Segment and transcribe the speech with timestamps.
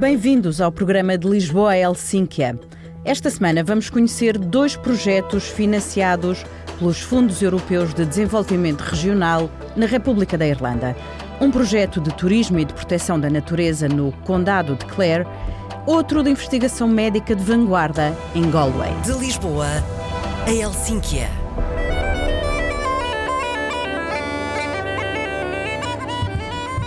[0.00, 2.58] Bem-vindos ao programa de Lisboa Helsínquia.
[3.04, 6.44] Esta semana vamos conhecer dois projetos financiados
[6.76, 10.96] pelos Fundos Europeus de Desenvolvimento Regional na República da Irlanda.
[11.40, 15.24] Um projeto de turismo e de proteção da natureza no Condado de Clare,
[15.86, 18.92] outro de investigação médica de vanguarda em Galway.
[19.04, 19.66] De Lisboa
[20.46, 21.28] a Helsínquia.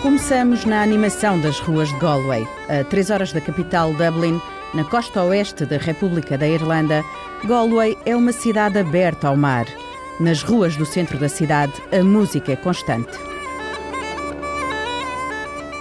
[0.00, 2.46] Começamos na animação das ruas de Galway.
[2.68, 4.40] A três horas da capital Dublin,
[4.72, 7.04] na costa oeste da República da Irlanda,
[7.44, 9.66] Galway é uma cidade aberta ao mar.
[10.18, 13.12] Nas ruas do centro da cidade, a música é constante.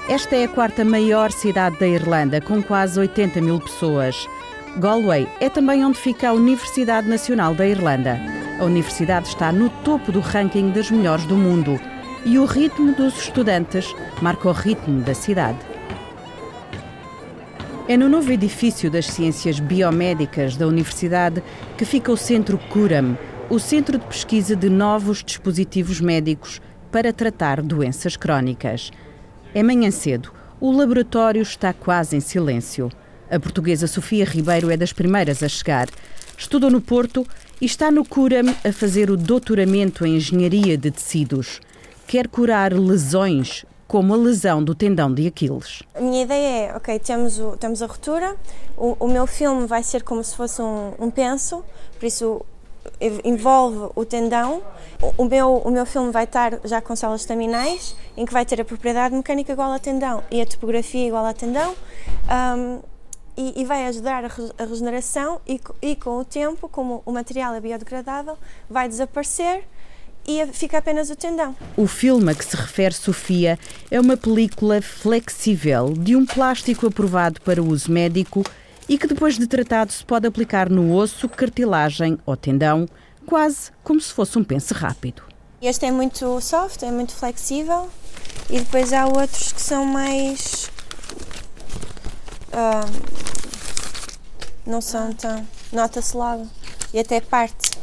[0.09, 4.27] Esta é a quarta maior cidade da Irlanda, com quase 80 mil pessoas.
[4.79, 8.19] Galway é também onde fica a Universidade Nacional da Irlanda.
[8.59, 11.79] A universidade está no topo do ranking das melhores do mundo
[12.25, 15.59] e o ritmo dos estudantes marca o ritmo da cidade.
[17.87, 21.43] É no novo edifício das Ciências Biomédicas da Universidade
[21.77, 23.15] que fica o Centro Curam,
[23.47, 26.59] o centro de pesquisa de novos dispositivos médicos
[26.91, 28.91] para tratar doenças crónicas.
[29.53, 32.89] É manhã cedo, o laboratório está quase em silêncio.
[33.31, 35.87] A portuguesa Sofia Ribeiro é das primeiras a chegar.
[36.37, 37.25] Estudou no Porto
[37.59, 41.59] e está no Curam a fazer o doutoramento em Engenharia de Tecidos
[42.09, 45.83] quer curar lesões como a lesão do tendão de Aquiles.
[45.93, 48.35] A minha ideia é, ok, temos, o, temos a ruptura,
[48.75, 51.63] o, o, meu filme vai ser como se fosse um, um penso,
[51.99, 52.43] por isso
[53.23, 54.61] envolve o tendão.
[55.17, 58.59] O, meu, o meu filme vai estar já com células estaminais, em que vai ter
[58.59, 61.75] a propriedade mecânica igual a tendão e a topografia igual a tendão.
[62.57, 62.79] Um,
[63.37, 67.61] e, e, vai ajudar a regeneração e, e com o tempo, como o material é
[67.61, 68.37] biodegradável,
[68.69, 69.63] vai desaparecer
[70.27, 71.55] e fica apenas o tendão.
[71.77, 73.57] O filme a que se refere Sofia
[73.89, 78.43] é uma película flexível de um plástico aprovado para uso médico
[78.89, 82.89] e que depois de tratado se pode aplicar no osso, cartilagem ou tendão,
[83.23, 85.21] quase como se fosse um pence rápido.
[85.61, 87.87] Este é muito soft, é muito flexível
[88.49, 90.71] e depois há outros que são mais.
[92.47, 92.89] Uh,
[94.65, 95.45] não são tão.
[95.71, 96.47] nota-se logo
[96.91, 97.77] e até parte.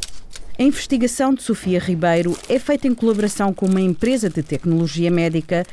[0.58, 5.64] A investigação de Sofia Ribeiro é feita em colaboração com uma empresa de tecnologia médica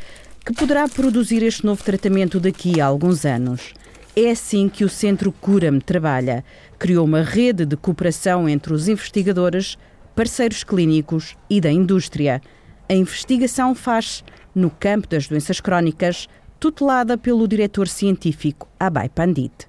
[0.46, 3.74] que poderá produzir este novo tratamento daqui a alguns anos.
[4.16, 6.46] É assim que o Centro Cura-me trabalha.
[6.78, 9.76] Criou uma rede de cooperação entre os investigadores,
[10.16, 12.40] parceiros clínicos e da indústria.
[12.88, 14.24] A investigação faz
[14.54, 16.28] no campo das doenças crónicas,
[16.60, 19.68] tutelada pelo diretor científico Abhay Pandit.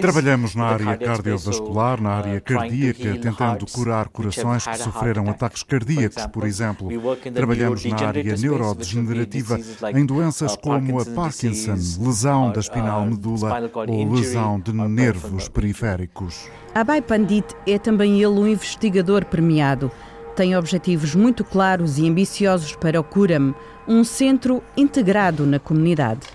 [0.00, 6.26] Trabalhamos na área cardiovascular, na área uh, cardíaca, tentando curar corações que sofreram ataques cardíacos,
[6.26, 6.88] por exemplo.
[7.34, 9.58] Trabalhamos na área neurodegenerativa
[9.94, 11.74] em doenças como a Parkinson,
[12.04, 16.48] lesão da espinal uh, medula ou lesão de nervos periféricos.
[16.74, 19.90] Abhay Pandit é também ele um investigador premiado.
[20.36, 23.54] Tem objetivos muito claros e ambiciosos para o Curam,
[23.86, 26.26] um centro integrado na comunidade.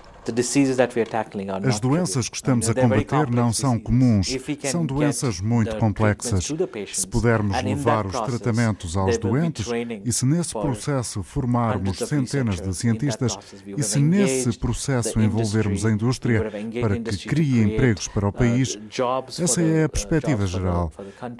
[1.64, 6.48] As doenças que estamos a combater não são comuns, são doenças muito complexas.
[6.92, 9.66] Se pudermos levar os tratamentos aos doentes
[10.04, 16.50] e se nesse processo formarmos centenas de cientistas e se nesse processo envolvermos a indústria
[16.80, 18.78] para que crie empregos para o uh, país,
[19.40, 20.92] essa é a perspectiva geral.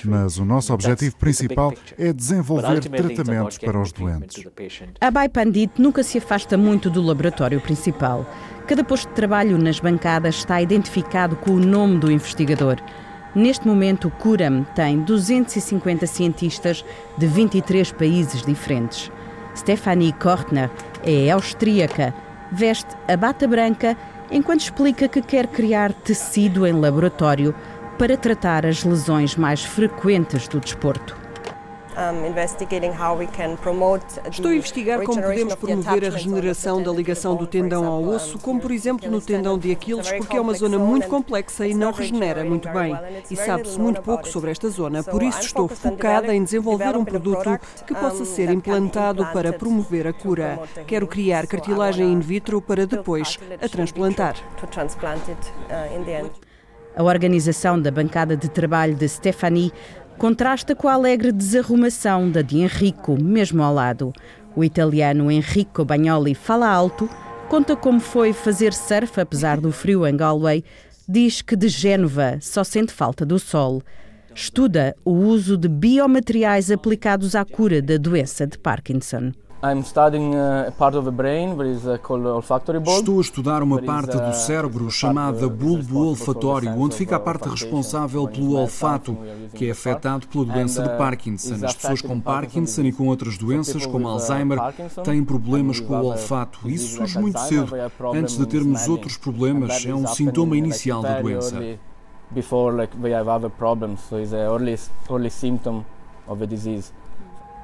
[0.05, 4.45] Mas o nosso objetivo principal é desenvolver tratamentos para os doentes.
[5.01, 8.27] A Pandit nunca se afasta muito do laboratório principal.
[8.71, 12.77] Cada posto de trabalho nas bancadas está identificado com o nome do investigador.
[13.35, 16.85] Neste momento, o Curam tem 250 cientistas
[17.19, 19.11] de 23 países diferentes.
[19.57, 20.71] Stephanie Kortner
[21.03, 22.15] é austríaca,
[22.53, 23.97] veste a bata branca
[24.31, 27.53] enquanto explica que quer criar tecido em laboratório
[27.99, 31.20] para tratar as lesões mais frequentes do desporto.
[34.31, 38.59] Estou a investigar como podemos promover a regeneração da ligação do tendão ao osso, como
[38.59, 42.43] por exemplo no tendão de Aquiles, porque é uma zona muito complexa e não regenera
[42.43, 42.97] muito bem.
[43.31, 47.59] E sabe-se muito pouco sobre esta zona, por isso estou focada em desenvolver um produto
[47.87, 50.59] que possa ser implantado para promover a cura.
[50.87, 54.37] Quero criar cartilagem in vitro para depois a transplantar.
[56.97, 59.73] A organização da bancada de trabalho de Stephanie
[60.21, 64.13] contrasta com a alegre desarrumação da de Enrico, mesmo ao lado.
[64.55, 67.09] O italiano Enrico Bagnoli fala alto,
[67.49, 70.63] conta como foi fazer surf apesar do frio em Galway,
[71.09, 73.83] diz que de Génova só sente falta do sol.
[74.35, 79.33] Estuda o uso de biomateriais aplicados à cura da doença de Parkinson.
[79.63, 79.79] Uh,
[82.99, 88.27] Estou a estudar uma parte do cérebro chamada bulbo olfatório, onde fica a parte responsável
[88.27, 89.19] pelo olfato,
[89.55, 91.63] que é afetado pela doença de uh, Parkinson.
[91.63, 94.59] As pessoas com Parkinson e com outras doenças, como uh, Alzheimer,
[95.05, 96.67] têm problemas com o olfato.
[96.67, 97.75] Isso surge muito cedo,
[98.15, 99.85] antes de termos outros problemas.
[99.85, 101.63] É um sintoma inicial da doença.
[102.31, 104.79] Before like we have other problems, so it's an early,
[105.11, 105.85] early symptom
[106.27, 106.93] of a disease.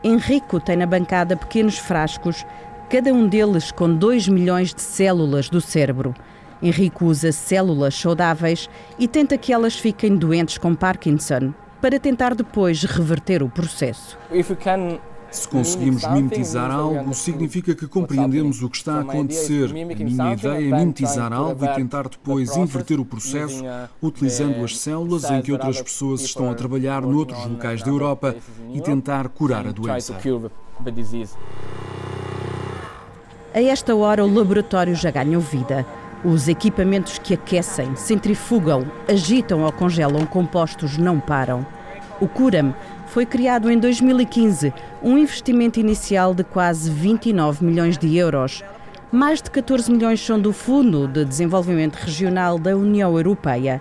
[0.05, 2.45] Henrico tem na bancada pequenos frascos,
[2.89, 6.15] cada um deles com 2 milhões de células do cérebro.
[6.63, 12.83] Henrico usa células saudáveis e tenta que elas fiquem doentes com Parkinson, para tentar depois
[12.85, 14.19] reverter o processo.
[15.37, 19.69] Se conseguimos mimetizar algo, significa que compreendemos o que está a acontecer.
[19.71, 23.63] A minha ideia é mimetizar algo e tentar depois inverter o processo
[24.03, 28.35] utilizando as células em que outras pessoas estão a trabalhar noutros locais da Europa
[28.73, 30.17] e tentar curar a doença.
[33.55, 35.85] A esta hora, o laboratório já ganhou vida.
[36.25, 41.76] Os equipamentos que aquecem, centrifugam, agitam ou congelam compostos não param.
[42.21, 42.75] O Curam
[43.09, 44.73] foi criado em 2015,
[45.03, 48.63] um investimento inicial de quase 29 milhões de euros.
[49.13, 53.81] Mais de 14 milhões são do Fundo de Desenvolvimento Regional da União Europeia.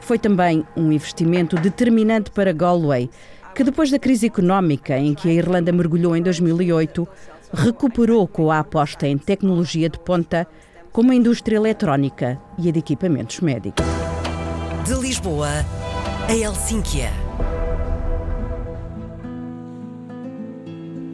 [0.00, 3.10] Foi também um investimento determinante para Galway,
[3.54, 7.06] que depois da crise económica em que a Irlanda mergulhou em 2008,
[7.52, 10.46] recuperou com a aposta em tecnologia de ponta,
[10.90, 13.84] como a indústria eletrónica e a de equipamentos médicos.
[14.84, 15.64] De Lisboa
[16.28, 17.10] a Helsínquia.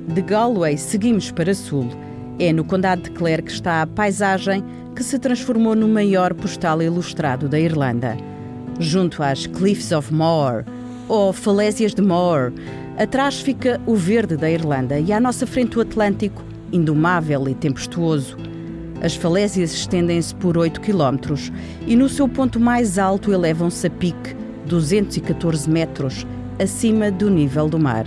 [0.09, 1.87] De Galway seguimos para sul.
[2.39, 4.65] É no Condado de Clare que está a paisagem
[4.97, 8.17] que se transformou no maior postal ilustrado da Irlanda.
[8.81, 10.65] Junto às Cliffs of Moher,
[11.09, 12.55] ou Falésias de Moher,
[12.97, 18.39] atrás fica o verde da Irlanda e à nossa frente o Atlântico, indomável e tempestuoso.
[19.03, 21.19] As falésias estendem-se por 8 km
[21.87, 24.35] e no seu ponto mais alto elevam-se a pique,
[24.65, 26.27] 214 metros,
[26.59, 28.07] acima do nível do mar.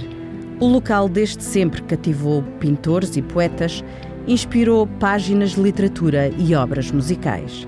[0.62, 3.84] O local desde sempre cativou pintores e poetas,
[4.28, 7.66] inspirou páginas de literatura e obras musicais.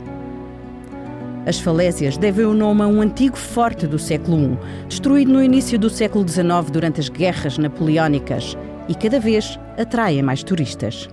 [1.48, 5.80] As falésias devem o nome a um antigo forte do século I, destruído no início
[5.80, 8.56] do século XIX durante as guerras napoleónicas,
[8.88, 11.10] e cada vez atraem mais turistas.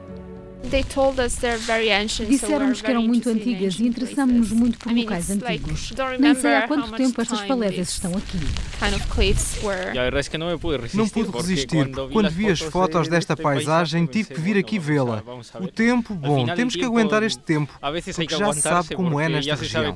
[2.28, 5.92] Disseram-nos que eram muito antigas e interessamos-nos muito por locais antigos.
[6.18, 8.38] Nem sei há quanto tempo estas falésias estão aqui.
[10.96, 11.90] Não pude resistir.
[12.12, 15.22] Quando vi as fotos desta paisagem, tive que vir aqui vê-la.
[15.60, 17.72] O tempo, bom, temos que aguentar este tempo,
[18.14, 19.94] porque já se sabe como é nesta região.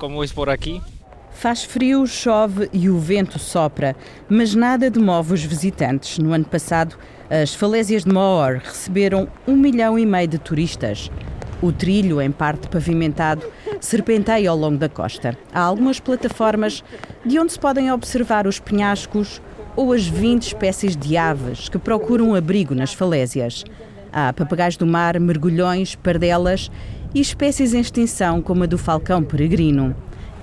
[1.44, 3.94] Faz frio, chove e o vento sopra,
[4.30, 6.16] mas nada demove os visitantes.
[6.16, 6.96] No ano passado,
[7.28, 11.10] as falésias de Moor receberam um milhão e meio de turistas.
[11.60, 13.44] O trilho, em parte pavimentado,
[13.78, 15.36] serpenteia ao longo da costa.
[15.52, 16.82] Há algumas plataformas
[17.26, 19.42] de onde se podem observar os penhascos
[19.76, 23.64] ou as 20 espécies de aves que procuram abrigo nas falésias.
[24.10, 26.70] Há papagaios do mar, mergulhões, pardelas
[27.14, 29.94] e espécies em extinção como a do falcão peregrino.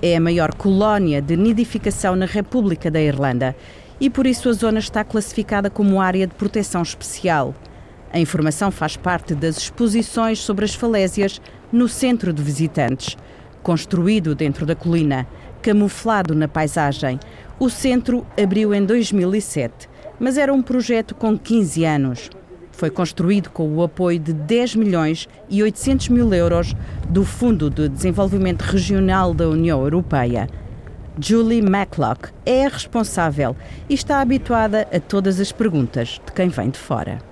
[0.04, 3.54] É a maior colónia de nidificação na República da Irlanda
[4.00, 7.54] e por isso a zona está classificada como área de proteção especial.
[8.12, 11.40] A informação faz parte das exposições sobre as falésias
[11.70, 13.16] no centro de visitantes.
[13.62, 15.24] Construído dentro da colina,
[15.62, 17.20] camuflado na paisagem,
[17.60, 22.28] o centro abriu em 2007, mas era um projeto com 15 anos.
[22.82, 26.74] Foi construído com o apoio de 10 milhões e 800 mil euros
[27.08, 30.48] do Fundo de Desenvolvimento Regional da União Europeia.
[31.16, 33.54] Julie Matlock é a responsável
[33.88, 37.31] e está habituada a todas as perguntas de quem vem de fora.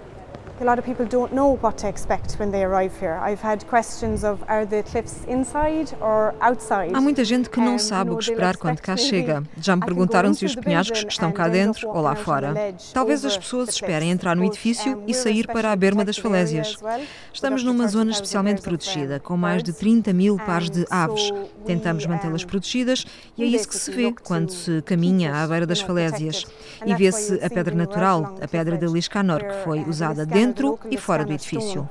[0.60, 3.18] A lot of people don't know what to expect when they arrive here.
[3.22, 6.92] I've had questions of are the cliffs inside or outside?
[6.92, 9.42] Há muita gente que não sabe o que esperar quando cá chega.
[9.56, 12.54] Já me perguntaram se os penhascos estão cá dentro ou lá fora.
[12.92, 16.76] Talvez as pessoas esperem entrar no edifício e sair para a berma das falésias.
[17.32, 21.32] Estamos numa zona especialmente protegida, com mais de 30 mil pares de aves.
[21.64, 25.80] Tentamos mantê-las protegidas e é isso que se vê quando se caminha à beira das
[25.80, 26.44] falésias.
[26.84, 30.96] E vê-se a pedra natural, a pedra de Liscanor, que foi usada dentro dentro e
[30.96, 31.88] fora do edifício.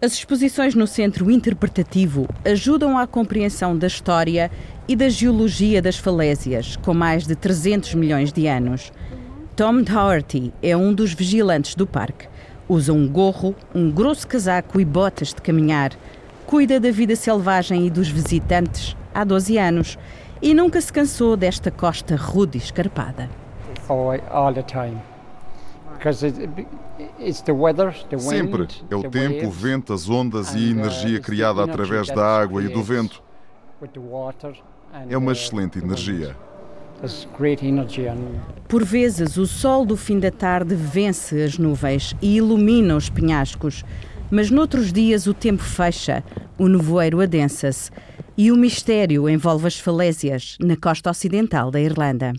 [0.00, 4.50] As exposições no centro interpretativo ajudam à compreensão da história
[4.88, 8.92] e da geologia das falésias, com mais de 300 milhões de anos.
[9.54, 12.26] Tom Doherty é um dos vigilantes do parque.
[12.68, 15.92] Usa um gorro, um grosso casaco e botas de caminhar
[16.46, 19.98] cuida da vida selvagem e dos visitantes há 12 anos
[20.42, 23.41] e nunca se cansou desta costa rude e escarpada.
[28.18, 28.68] Sempre.
[28.90, 32.62] É o tempo, o vento, as ondas e a uh, energia criada através da água
[32.62, 33.22] e do vento.
[35.08, 36.36] É uma excelente energia.
[38.68, 43.84] Por vezes, o sol do fim da tarde vence as nuvens e ilumina os penhascos,
[44.30, 46.22] mas noutros dias o tempo fecha,
[46.58, 47.90] o nevoeiro adensa-se
[48.36, 52.32] e o mistério envolve as falésias na costa ocidental da Irlanda.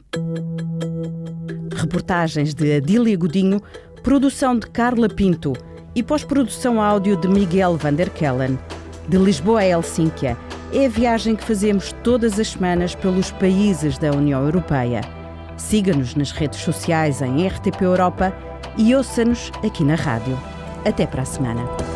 [1.75, 3.61] Reportagens de Adília Godinho,
[4.01, 5.53] produção de Carla Pinto
[5.95, 8.57] e pós-produção áudio de Miguel van der Kellen.
[9.07, 10.37] De Lisboa a Helsínquia,
[10.73, 15.01] é a viagem que fazemos todas as semanas pelos países da União Europeia.
[15.57, 18.33] Siga-nos nas redes sociais em RTP Europa
[18.77, 20.37] e ouça-nos aqui na rádio.
[20.83, 21.92] Até para a semana.